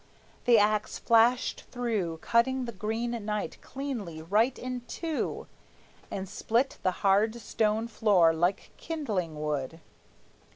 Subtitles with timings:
[0.45, 5.45] The axe flashed through, Cutting the Green Knight cleanly right in two,
[6.09, 9.79] And split the hard stone floor like kindling wood.